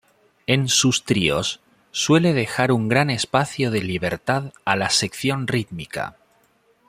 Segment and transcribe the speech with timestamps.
[0.47, 1.59] En sus tríos,
[1.91, 6.17] suele dejar un gran espacio de libertad a la sección rítmica.